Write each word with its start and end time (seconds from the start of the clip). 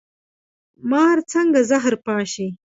مار 0.89 1.17
څنګه 1.31 1.59
زهر 1.69 1.93
پاشي؟ 2.05 2.47